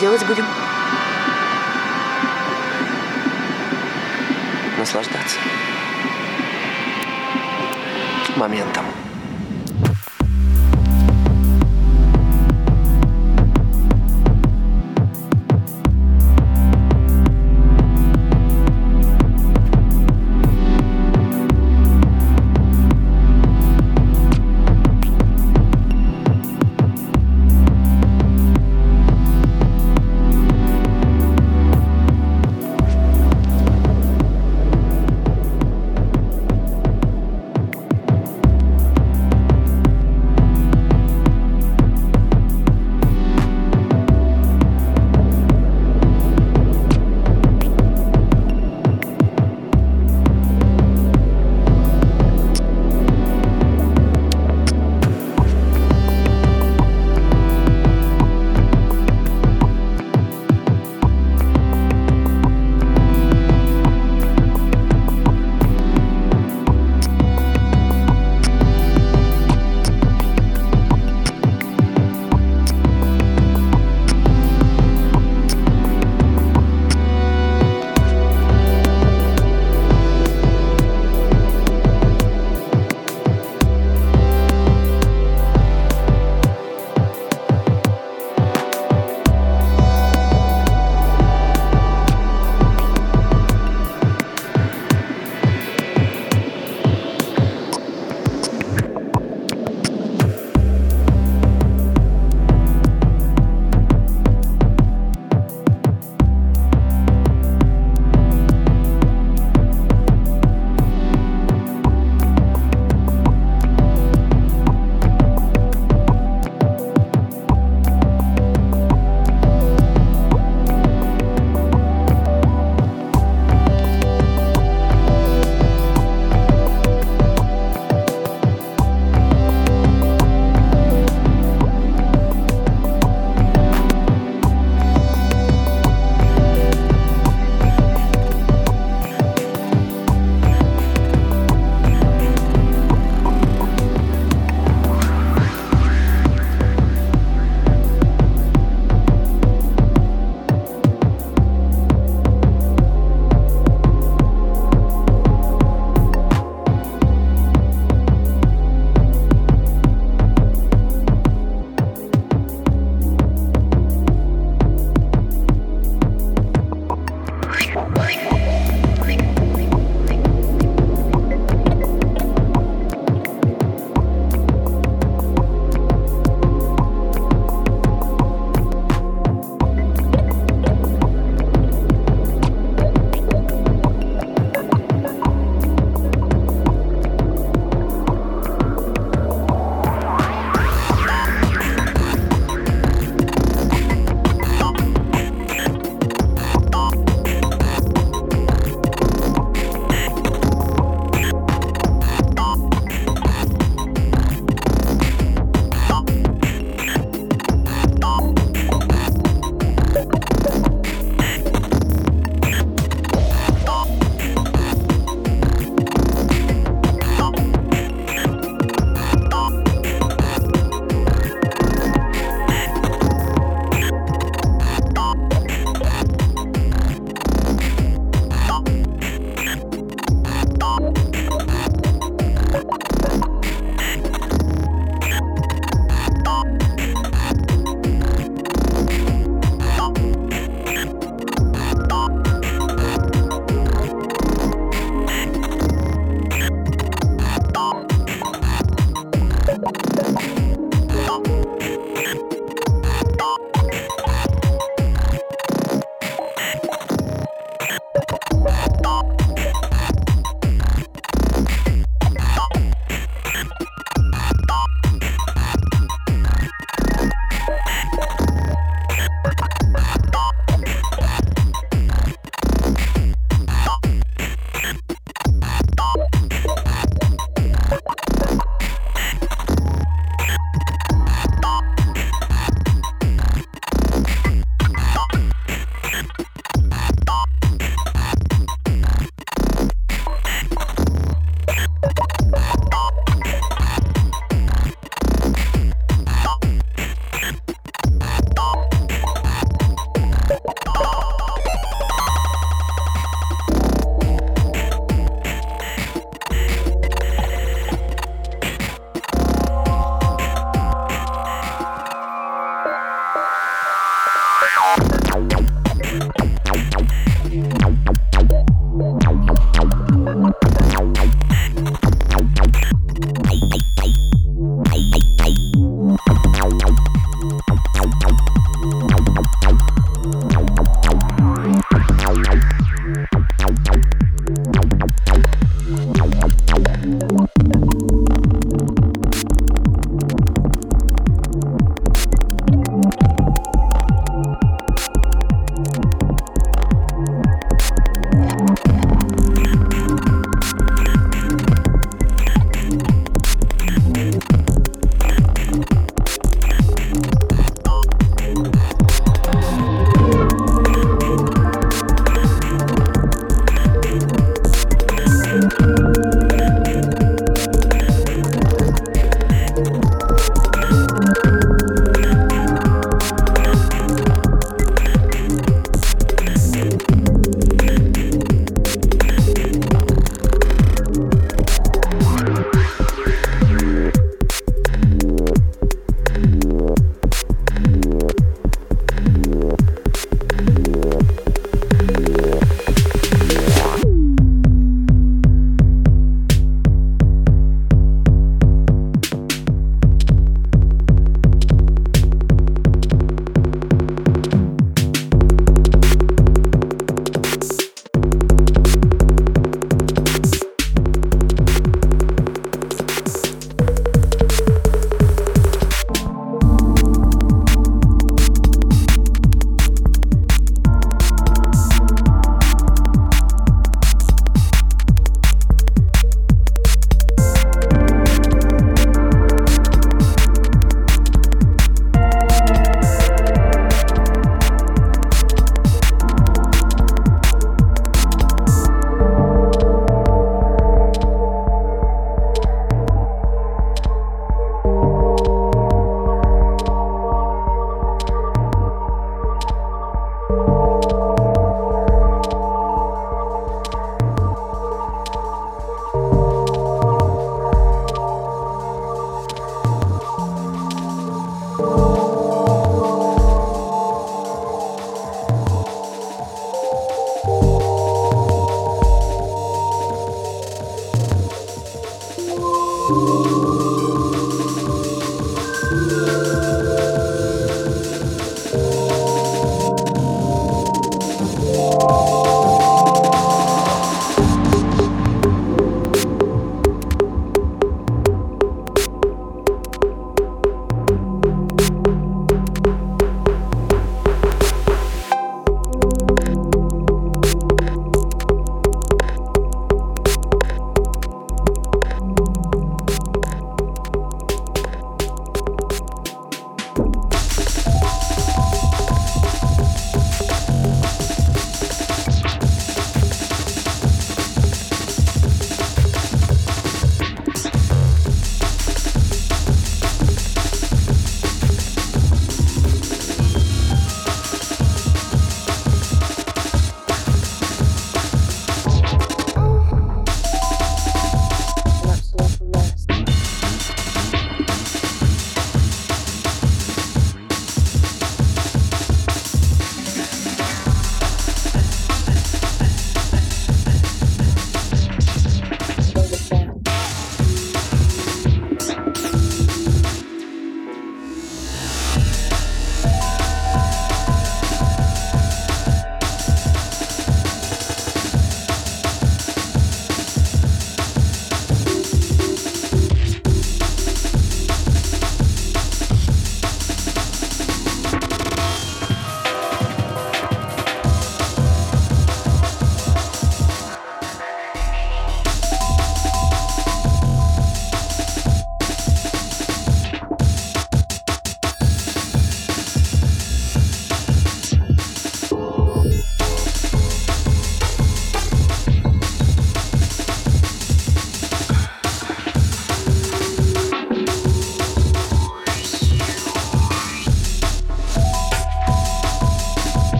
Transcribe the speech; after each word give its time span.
Делать 0.00 0.24
будем? 0.26 0.44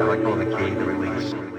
I 0.00 0.04
like 0.06 0.24
all 0.24 0.34
the 0.34 0.44
cave 0.44 0.78
release. 0.86 1.53